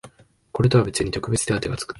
[0.51, 1.89] これとは別に特別手当てがつく